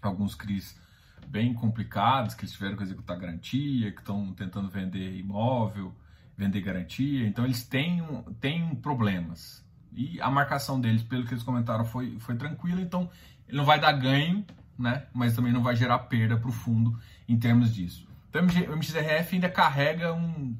alguns 0.00 0.34
CRIs 0.34 0.78
bem 1.26 1.52
complicados, 1.52 2.34
que 2.34 2.42
eles 2.42 2.52
tiveram 2.52 2.76
que 2.76 2.82
executar 2.82 3.18
garantia, 3.18 3.92
que 3.92 4.00
estão 4.00 4.32
tentando 4.32 4.68
vender 4.68 5.16
imóvel, 5.16 5.94
vender 6.36 6.60
garantia, 6.60 7.26
então 7.26 7.44
eles 7.44 7.64
têm, 7.64 8.02
têm 8.40 8.74
problemas. 8.76 9.64
E 9.92 10.20
a 10.20 10.30
marcação 10.30 10.80
deles, 10.80 11.02
pelo 11.02 11.24
que 11.24 11.34
eles 11.34 11.42
comentaram, 11.42 11.84
foi, 11.84 12.18
foi 12.20 12.36
tranquila, 12.36 12.80
então 12.80 13.10
ele 13.48 13.56
não 13.56 13.64
vai 13.64 13.80
dar 13.80 13.92
ganho, 13.92 14.44
né? 14.78 15.06
mas 15.12 15.34
também 15.34 15.52
não 15.52 15.62
vai 15.62 15.74
gerar 15.74 15.98
perda 16.00 16.36
para 16.36 16.48
o 16.48 16.52
fundo 16.52 16.98
em 17.28 17.36
termos 17.36 17.74
disso. 17.74 18.06
Então 18.30 18.42
o 18.42 18.76
MXRF 18.76 19.34
ainda 19.34 19.48
carrega 19.48 20.14
um, 20.14 20.56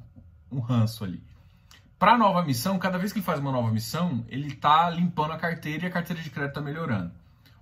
um 0.51 0.59
ranço 0.59 1.03
ali. 1.03 1.23
Para 1.99 2.17
nova 2.17 2.41
missão, 2.45 2.79
cada 2.79 2.97
vez 2.97 3.11
que 3.11 3.19
ele 3.19 3.25
faz 3.25 3.39
uma 3.39 3.51
nova 3.51 3.69
missão, 3.71 4.23
ele 4.29 4.47
está 4.47 4.89
limpando 4.89 5.33
a 5.33 5.37
carteira 5.37 5.83
e 5.83 5.87
a 5.89 5.91
carteira 5.91 6.21
de 6.21 6.29
crédito 6.29 6.51
está 6.51 6.61
melhorando. 6.61 7.11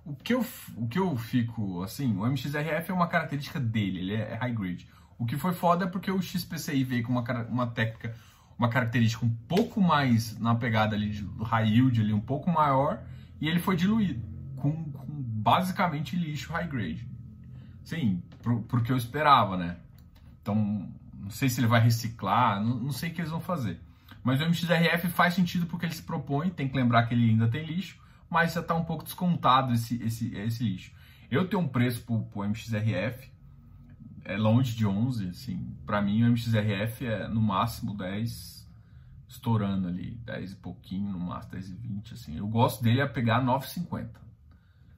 O 0.04 0.14
que, 0.14 0.32
eu, 0.32 0.46
o 0.76 0.86
que 0.86 0.96
eu 0.96 1.16
fico, 1.16 1.82
assim, 1.82 2.16
o 2.16 2.24
MXRF 2.24 2.92
é 2.92 2.94
uma 2.94 3.08
característica 3.08 3.58
dele, 3.58 3.98
ele 3.98 4.14
é 4.14 4.36
high 4.36 4.52
grade. 4.52 4.88
O 5.18 5.26
que 5.26 5.36
foi 5.36 5.52
foda 5.52 5.86
é 5.86 5.88
porque 5.88 6.08
o 6.08 6.22
XPCI 6.22 6.84
veio 6.84 7.02
com 7.02 7.10
uma, 7.10 7.22
uma 7.48 7.66
técnica, 7.66 8.14
uma 8.56 8.68
característica 8.68 9.26
um 9.26 9.34
pouco 9.48 9.80
mais 9.80 10.38
na 10.38 10.54
pegada 10.54 10.94
ali 10.94 11.20
do 11.20 11.42
high 11.42 11.68
yield, 11.68 12.00
ali, 12.00 12.12
um 12.12 12.20
pouco 12.20 12.48
maior, 12.48 13.02
e 13.40 13.48
ele 13.48 13.58
foi 13.58 13.74
diluído 13.74 14.24
com, 14.54 14.84
com 14.84 15.04
basicamente 15.08 16.14
lixo 16.14 16.52
high 16.52 16.68
grade. 16.68 17.08
Sim, 17.82 18.22
pro, 18.40 18.62
pro 18.62 18.82
que 18.82 18.92
eu 18.92 18.96
esperava, 18.96 19.56
né? 19.56 19.78
Então, 20.40 20.88
não 21.12 21.30
sei 21.30 21.48
se 21.48 21.58
ele 21.58 21.66
vai 21.66 21.80
reciclar, 21.80 22.62
não, 22.62 22.76
não 22.76 22.92
sei 22.92 23.10
o 23.10 23.12
que 23.12 23.20
eles 23.20 23.32
vão 23.32 23.40
fazer. 23.40 23.80
Mas 24.28 24.42
o 24.42 24.44
MXRF 24.44 25.08
faz 25.08 25.32
sentido 25.32 25.64
porque 25.64 25.86
ele 25.86 25.94
se 25.94 26.02
propõe, 26.02 26.50
tem 26.50 26.68
que 26.68 26.76
lembrar 26.76 27.06
que 27.06 27.14
ele 27.14 27.30
ainda 27.30 27.48
tem 27.48 27.64
lixo, 27.64 27.98
mas 28.28 28.52
já 28.52 28.60
está 28.60 28.74
um 28.74 28.84
pouco 28.84 29.02
descontado 29.02 29.72
esse, 29.72 29.96
esse, 30.02 30.36
esse 30.36 30.62
lixo. 30.62 30.92
Eu 31.30 31.48
tenho 31.48 31.62
um 31.62 31.66
preço 31.66 32.02
para 32.02 32.14
o 32.14 32.44
MXRF, 32.44 33.32
é 34.26 34.36
longe 34.36 34.76
de 34.76 34.86
11, 34.86 35.28
assim, 35.28 35.74
para 35.86 36.02
mim 36.02 36.24
o 36.24 36.26
MXRF 36.26 37.06
é 37.06 37.26
no 37.26 37.40
máximo 37.40 37.96
10, 37.96 38.68
estourando 39.26 39.88
ali, 39.88 40.20
10 40.26 40.52
e 40.52 40.56
pouquinho, 40.56 41.10
no 41.10 41.20
máximo 41.20 41.52
10 41.52 41.70
e 41.70 41.72
20, 41.72 42.12
assim. 42.12 42.36
Eu 42.36 42.48
gosto 42.48 42.82
dele 42.82 43.00
a 43.00 43.08
pegar 43.08 43.42
9,50, 43.42 44.10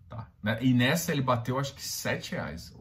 tá? 0.08 0.26
E 0.60 0.74
nessa 0.74 1.12
ele 1.12 1.22
bateu 1.22 1.56
acho 1.56 1.72
que 1.72 1.82
7 1.82 2.32
reais. 2.32 2.76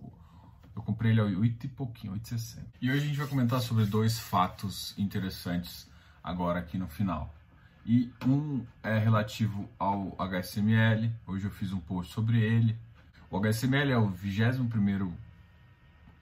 Eu 0.75 0.81
comprei 0.81 1.11
ele 1.11 1.21
a 1.21 1.25
8 1.25 1.63
e 1.67 1.69
pouquinho, 1.69 2.13
8,60. 2.13 2.63
E 2.81 2.89
hoje 2.89 3.03
a 3.03 3.05
gente 3.05 3.19
vai 3.19 3.27
comentar 3.27 3.61
sobre 3.61 3.85
dois 3.85 4.17
fatos 4.17 4.97
interessantes 4.97 5.87
agora 6.29 6.59
aqui 6.59 6.77
no 6.77 6.87
final. 6.87 7.33
E 7.85 8.11
um 8.25 8.63
é 8.83 8.99
relativo 8.99 9.67
ao 9.79 10.15
HSML, 10.19 11.11
hoje 11.25 11.45
eu 11.45 11.51
fiz 11.51 11.73
um 11.73 11.79
post 11.79 12.13
sobre 12.13 12.39
ele. 12.39 12.77
O 13.31 13.37
HSML 13.39 13.91
é 13.91 13.97
o 13.97 14.11
21º 14.11 15.11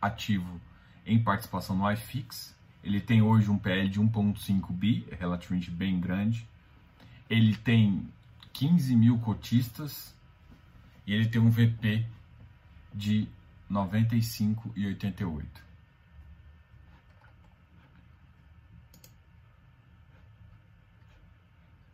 ativo 0.02 0.62
em 1.06 1.22
participação 1.22 1.76
no 1.76 1.92
iFix. 1.92 2.56
Ele 2.82 3.02
tem 3.02 3.22
hoje 3.22 3.52
um 3.52 3.58
PL 3.58 3.90
de 3.90 4.00
1.5 4.00 4.72
bi, 4.72 5.06
é 5.12 5.16
relativamente 5.16 5.70
bem 5.70 6.00
grande. 6.00 6.48
Ele 7.30 7.54
tem 7.56 8.08
15 8.54 8.96
mil 8.96 9.20
cotistas 9.20 10.16
e 11.06 11.14
ele 11.14 11.28
tem 11.28 11.42
um 11.42 11.50
VP 11.50 12.06
de 12.94 13.28
95,88. 13.70 15.67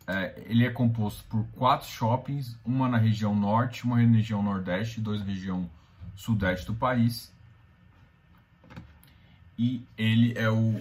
É, 0.06 0.42
ele 0.46 0.66
é 0.66 0.70
composto 0.70 1.24
por 1.24 1.44
quatro 1.52 1.88
shoppings, 1.88 2.58
uma 2.64 2.88
na 2.88 2.98
região 2.98 3.34
norte, 3.34 3.84
uma 3.84 3.96
na 3.96 4.16
região 4.16 4.42
nordeste, 4.42 5.00
dois 5.00 5.20
na 5.20 5.26
região 5.26 5.68
sudeste 6.14 6.66
do 6.66 6.74
país. 6.74 7.32
E 9.58 9.82
ele 9.96 10.36
é 10.36 10.50
o 10.50 10.80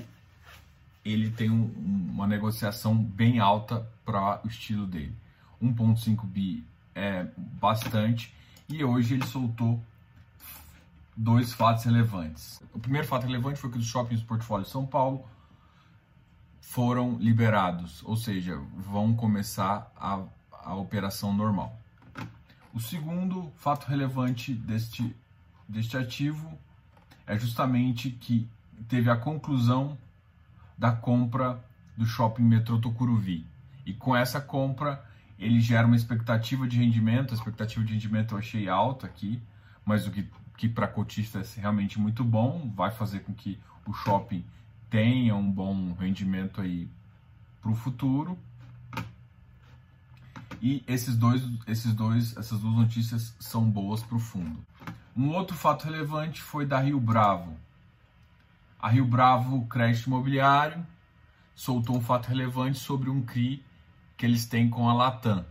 ele 1.05 1.29
tem 1.29 1.49
um, 1.49 1.65
uma 2.13 2.25
negociação 2.25 2.95
bem 2.95 3.39
alta 3.39 3.85
para 4.05 4.39
o 4.43 4.47
estilo 4.47 4.87
dele. 4.87 5.13
1.5 5.61 6.25
bi 6.25 6.65
é 6.95 7.27
bastante 7.37 8.33
e 8.69 8.83
hoje 8.83 9.15
ele 9.15 9.25
soltou 9.25 9.83
dois 11.15 11.53
fatos 11.53 11.83
relevantes. 11.83 12.61
O 12.73 12.79
primeiro 12.79 13.07
fato 13.07 13.25
relevante 13.25 13.59
foi 13.59 13.69
que 13.69 13.77
os 13.77 13.85
shoppings 13.85 14.21
do 14.21 14.27
portfólio 14.27 14.65
São 14.65 14.85
Paulo 14.85 15.25
foram 16.63 17.17
liberados, 17.19 18.01
ou 18.03 18.15
seja, 18.15 18.59
vão 18.75 19.13
começar 19.13 19.91
a, 19.95 20.23
a 20.51 20.73
operação 20.73 21.31
normal. 21.31 21.77
O 22.73 22.79
segundo 22.79 23.51
fato 23.57 23.85
relevante 23.85 24.53
deste, 24.53 25.15
deste 25.67 25.95
ativo 25.97 26.57
é 27.27 27.37
justamente 27.37 28.09
que 28.09 28.47
teve 28.87 29.09
a 29.09 29.15
conclusão 29.15 29.95
da 30.75 30.91
compra 30.91 31.63
do 31.95 32.05
shopping 32.05 32.43
metrô 32.43 32.79
Tocuruvi. 32.79 33.45
E 33.85 33.93
com 33.93 34.15
essa 34.15 34.41
compra, 34.41 35.05
ele 35.37 35.59
gera 35.59 35.85
uma 35.85 35.97
expectativa 35.97 36.67
de 36.67 36.77
rendimento. 36.77 37.33
A 37.33 37.37
expectativa 37.37 37.85
de 37.85 37.93
rendimento 37.93 38.33
eu 38.33 38.39
achei 38.39 38.67
alta 38.67 39.05
aqui, 39.05 39.39
mas 39.85 40.07
o 40.07 40.11
que, 40.11 40.27
que 40.57 40.67
para 40.67 40.87
cotista 40.87 41.39
é 41.39 41.59
realmente 41.59 41.99
muito 41.99 42.23
bom, 42.23 42.71
vai 42.75 42.89
fazer 42.89 43.19
com 43.19 43.33
que 43.33 43.59
o 43.85 43.93
shopping 43.93 44.43
tenha 44.93 45.35
um 45.35 45.51
bom 45.51 45.93
rendimento 45.93 46.61
aí 46.61 46.87
para 47.59 47.71
o 47.71 47.75
futuro. 47.75 48.37
E 50.61 50.83
esses 50.87 51.17
dois, 51.17 51.41
esses 51.65 51.95
dois, 51.95 52.37
essas 52.37 52.59
duas 52.59 52.75
notícias 52.75 53.35
são 53.39 53.67
boas 53.67 54.03
para 54.03 54.17
o 54.17 54.19
fundo. 54.19 54.63
Um 55.17 55.29
outro 55.29 55.57
fato 55.57 55.85
relevante 55.85 56.43
foi 56.43 56.67
da 56.67 56.79
Rio 56.79 56.99
Bravo. 56.99 57.57
A 58.79 58.87
Rio 58.87 59.03
Bravo 59.03 59.65
Crédito 59.65 60.05
Imobiliário 60.05 60.85
soltou 61.55 61.97
um 61.97 62.01
fato 62.01 62.27
relevante 62.27 62.77
sobre 62.77 63.09
um 63.09 63.23
CRI 63.23 63.65
que 64.15 64.27
eles 64.27 64.45
têm 64.45 64.69
com 64.69 64.87
a 64.87 64.93
Latam. 64.93 65.43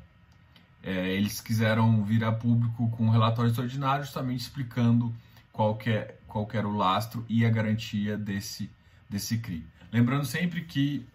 É, 0.85 1.09
eles 1.15 1.41
quiseram 1.41 2.05
vir 2.05 2.23
a 2.23 2.31
público 2.31 2.89
com 2.91 3.07
um 3.07 3.11
relatório 3.11 3.49
extraordinário, 3.49 4.05
justamente 4.05 4.43
explicando 4.43 5.13
qual 5.51 5.77
é, 5.87 6.15
qual 6.29 6.49
era 6.53 6.69
o 6.69 6.77
lastro 6.77 7.27
e 7.29 7.45
a 7.45 7.51
garantia 7.51 8.17
desse, 8.17 8.71
desse 9.13 9.39
CRI. 9.39 9.65
Lembrando 9.93 10.25
sempre 10.25 10.63
que 10.63 11.07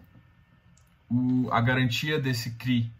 o, 1.10 1.50
a 1.50 1.60
garantia 1.60 2.20
desse 2.20 2.52
CRI 2.52 2.90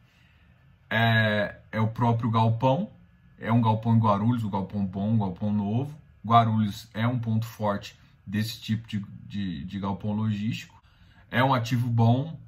é, 0.90 1.60
é 1.70 1.80
o 1.80 1.88
próprio 1.88 2.30
galpão, 2.30 2.90
é 3.38 3.52
um 3.52 3.62
galpão 3.62 3.94
em 3.94 4.00
Guarulhos, 4.00 4.42
um 4.42 4.50
galpão 4.50 4.84
bom, 4.84 5.10
um 5.10 5.18
galpão 5.18 5.52
novo. 5.52 5.96
Guarulhos 6.26 6.88
é 6.92 7.06
um 7.06 7.18
ponto 7.18 7.46
forte 7.46 7.96
desse 8.26 8.60
tipo 8.60 8.88
de, 8.88 9.04
de, 9.26 9.64
de 9.64 9.78
galpão 9.78 10.12
logístico. 10.12 10.82
É 11.30 11.44
um 11.44 11.54
ativo 11.54 11.88
bom, 11.88 12.38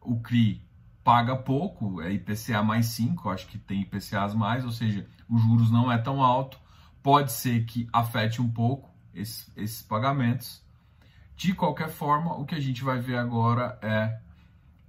o 0.00 0.18
CRI 0.18 0.60
paga 1.04 1.36
pouco, 1.36 2.02
é 2.02 2.12
IPCA 2.12 2.62
mais 2.62 2.86
5, 2.86 3.28
acho 3.30 3.46
que 3.46 3.58
tem 3.58 3.82
IPCAs 3.82 4.34
mais, 4.34 4.64
ou 4.64 4.72
seja, 4.72 5.06
os 5.28 5.40
juros 5.40 5.70
não 5.70 5.90
é 5.90 5.98
tão 5.98 6.22
alto, 6.22 6.58
pode 7.02 7.32
ser 7.32 7.64
que 7.64 7.88
afete 7.92 8.42
um 8.42 8.50
pouco 8.50 8.90
esses, 9.14 9.50
esses 9.56 9.82
pagamentos. 9.82 10.62
De 11.40 11.54
qualquer 11.54 11.88
forma, 11.88 12.34
o 12.34 12.44
que 12.44 12.54
a 12.54 12.60
gente 12.60 12.84
vai 12.84 12.98
ver 12.98 13.16
agora 13.16 13.78
é 13.80 14.20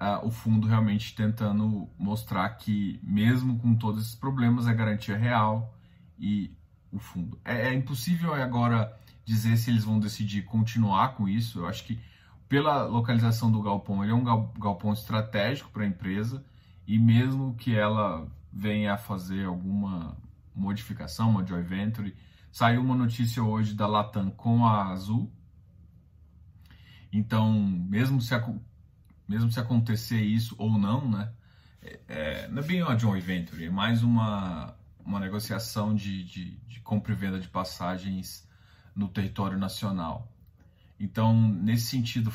uh, 0.01 0.27
o 0.27 0.29
fundo 0.29 0.67
realmente 0.67 1.15
tentando 1.15 1.89
mostrar 1.97 2.49
que, 2.49 2.99
mesmo 3.01 3.57
com 3.57 3.73
todos 3.73 4.03
esses 4.03 4.15
problemas, 4.15 4.67
a 4.67 4.73
garantia 4.73 5.15
real 5.15 5.73
e 6.19 6.53
o 6.91 6.99
fundo. 6.99 7.39
É, 7.45 7.69
é 7.69 7.73
impossível 7.73 8.33
agora 8.33 8.93
dizer 9.23 9.55
se 9.55 9.69
eles 9.69 9.85
vão 9.85 9.97
decidir 9.97 10.41
continuar 10.41 11.15
com 11.15 11.25
isso. 11.25 11.59
Eu 11.59 11.67
acho 11.69 11.85
que 11.85 11.97
pela 12.49 12.83
localização 12.83 13.49
do 13.49 13.61
galpão, 13.61 14.03
ele 14.03 14.11
é 14.11 14.15
um 14.15 14.25
galpão 14.59 14.91
estratégico 14.91 15.71
para 15.71 15.83
a 15.83 15.87
empresa 15.87 16.43
e 16.85 16.99
mesmo 16.99 17.55
que 17.55 17.73
ela 17.73 18.27
venha 18.51 18.95
a 18.95 18.97
fazer 18.97 19.45
alguma 19.45 20.17
modificação, 20.53 21.29
uma 21.29 21.45
joint 21.45 21.65
venture, 21.65 22.13
saiu 22.51 22.81
uma 22.81 22.93
notícia 22.93 23.41
hoje 23.41 23.73
da 23.73 23.87
Latam 23.87 24.29
com 24.29 24.65
a 24.65 24.89
Azul. 24.89 25.31
Então, 27.11 27.51
mesmo 27.53 28.21
se, 28.21 28.33
mesmo 29.27 29.51
se 29.51 29.59
acontecer 29.59 30.21
isso 30.21 30.55
ou 30.57 30.77
não, 30.77 31.09
né, 31.09 31.31
é, 31.81 31.99
é 32.07 32.47
não 32.47 32.61
é 32.61 32.65
bem 32.65 32.81
uma 32.81 32.97
joint 32.97 33.23
venture, 33.23 33.65
é 33.65 33.69
mais 33.69 34.03
uma, 34.03 34.75
uma 35.05 35.19
negociação 35.19 35.93
de, 35.93 36.23
de, 36.23 36.51
de 36.67 36.79
compra 36.79 37.13
e 37.13 37.15
venda 37.15 37.39
de 37.39 37.47
passagens 37.47 38.47
no 38.95 39.07
território 39.07 39.57
nacional. 39.57 40.31
Então, 40.99 41.35
nesse 41.35 41.87
sentido, 41.87 42.31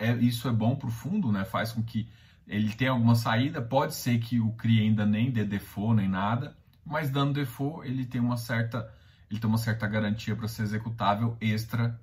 é, 0.00 0.12
isso 0.16 0.48
é 0.48 0.52
bom 0.52 0.74
para 0.74 0.88
o 0.88 0.90
fundo, 0.90 1.30
né? 1.30 1.44
faz 1.44 1.70
com 1.70 1.82
que 1.82 2.08
ele 2.46 2.72
tenha 2.74 2.90
alguma 2.90 3.14
saída. 3.14 3.62
Pode 3.62 3.94
ser 3.94 4.18
que 4.18 4.40
o 4.40 4.50
CRI 4.52 4.80
ainda 4.80 5.06
nem 5.06 5.30
dê 5.30 5.44
default 5.44 5.94
nem 5.94 6.08
nada, 6.08 6.56
mas 6.84 7.08
dando 7.08 7.34
default, 7.34 7.88
ele 7.88 8.04
tem 8.04 8.20
uma 8.20 8.36
certa, 8.36 8.92
ele 9.30 9.38
tem 9.38 9.48
uma 9.48 9.58
certa 9.58 9.86
garantia 9.86 10.34
para 10.34 10.48
ser 10.48 10.62
executável 10.62 11.36
extra 11.40 11.98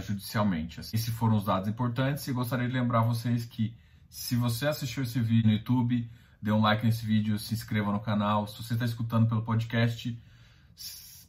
judicialmente. 0.00 0.80
Assim. 0.80 0.96
Esses 0.96 1.14
foram 1.14 1.36
os 1.36 1.44
dados 1.44 1.68
importantes 1.68 2.26
e 2.26 2.32
gostaria 2.32 2.66
de 2.66 2.74
lembrar 2.74 3.02
vocês 3.02 3.44
que 3.44 3.74
se 4.08 4.36
você 4.36 4.66
assistiu 4.66 5.02
esse 5.02 5.20
vídeo 5.20 5.48
no 5.48 5.52
YouTube, 5.54 6.10
dê 6.40 6.52
um 6.52 6.60
like 6.60 6.84
nesse 6.84 7.04
vídeo, 7.04 7.38
se 7.38 7.54
inscreva 7.54 7.92
no 7.92 8.00
canal. 8.00 8.46
Se 8.46 8.62
você 8.62 8.74
está 8.74 8.84
escutando 8.84 9.28
pelo 9.28 9.42
podcast, 9.42 10.18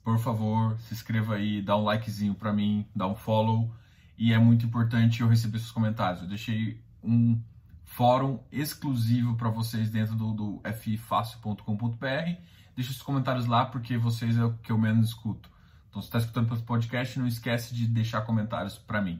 por 0.03 0.19
favor, 0.19 0.77
se 0.79 0.93
inscreva 0.93 1.35
aí, 1.35 1.61
dá 1.61 1.75
um 1.75 1.83
likezinho 1.83 2.33
para 2.33 2.53
mim, 2.53 2.85
dá 2.95 3.07
um 3.07 3.15
follow. 3.15 3.73
E 4.17 4.33
é 4.33 4.39
muito 4.39 4.65
importante 4.65 5.21
eu 5.21 5.27
receber 5.27 5.59
seus 5.59 5.71
comentários. 5.71 6.21
Eu 6.21 6.29
deixei 6.29 6.81
um 7.03 7.39
fórum 7.83 8.39
exclusivo 8.51 9.35
para 9.35 9.49
vocês 9.49 9.89
dentro 9.89 10.15
do, 10.15 10.33
do 10.33 10.61
fifácil.com.br. 10.81 12.41
Deixe 12.75 12.91
os 12.91 13.01
comentários 13.01 13.47
lá 13.47 13.65
porque 13.65 13.97
vocês 13.97 14.37
é 14.37 14.45
o 14.45 14.53
que 14.57 14.71
eu 14.71 14.77
menos 14.77 15.09
escuto. 15.09 15.49
Então, 15.89 16.01
se 16.01 16.07
está 16.07 16.19
escutando 16.19 16.49
pelo 16.49 16.61
podcast, 16.61 17.17
não 17.19 17.27
esquece 17.27 17.73
de 17.73 17.87
deixar 17.87 18.21
comentários 18.21 18.77
para 18.77 19.01
mim, 19.01 19.19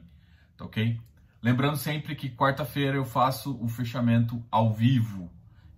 tá 0.56 0.64
ok? 0.64 1.00
Lembrando 1.40 1.76
sempre 1.76 2.16
que 2.16 2.28
quarta-feira 2.28 2.96
eu 2.96 3.04
faço 3.04 3.56
o 3.62 3.68
fechamento 3.68 4.44
ao 4.50 4.72
vivo. 4.72 5.30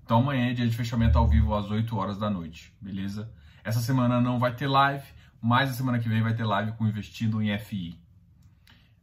Então 0.03 0.18
amanhã 0.18 0.50
é 0.50 0.55
dia 0.55 0.66
de 0.66 0.74
fechamento 0.74 1.18
ao 1.18 1.29
vivo 1.29 1.55
às 1.55 1.70
8 1.70 1.96
horas 1.96 2.18
da 2.18 2.31
noite, 2.31 2.74
beleza? 2.81 3.31
Essa 3.62 3.79
semana 3.81 4.20
não 4.20 4.38
vai 4.38 4.55
ter 4.57 4.66
live, 4.66 5.07
mas 5.40 5.70
a 5.70 5.72
semana 5.74 5.98
que 5.98 6.09
vem 6.09 6.22
vai 6.22 6.35
ter 6.35 6.44
live 6.44 6.72
com 6.72 6.88
Investindo 6.88 7.40
em 7.42 7.57
FI. 7.59 7.96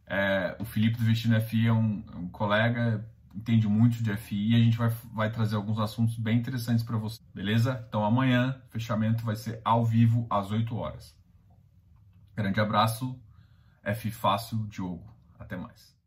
É, 0.06 0.56
o 0.58 0.64
Felipe 0.64 0.98
do 0.98 1.04
Investindo 1.04 1.40
FI 1.40 1.68
é 1.68 1.72
um, 1.72 2.04
é 2.12 2.16
um, 2.16 2.28
colega, 2.28 3.08
entende 3.34 3.68
muito 3.68 4.02
de 4.02 4.14
FI 4.16 4.50
e 4.50 4.54
a 4.56 4.58
gente 4.58 4.76
vai, 4.76 4.90
vai 5.14 5.30
trazer 5.30 5.56
alguns 5.56 5.78
assuntos 5.78 6.18
bem 6.18 6.36
interessantes 6.36 6.84
para 6.84 6.98
você, 6.98 7.20
beleza? 7.32 7.82
Então 7.88 8.04
amanhã, 8.04 8.60
fechamento 8.68 9.24
vai 9.24 9.36
ser 9.36 9.62
ao 9.64 9.86
vivo 9.86 10.26
às 10.28 10.50
8 10.50 10.76
horas. 10.76 11.17
Grande 12.38 12.60
abraço, 12.60 13.20
F 13.82 14.12
Fácil 14.12 14.58
Diogo. 14.68 15.12
Até 15.40 15.56
mais. 15.56 15.97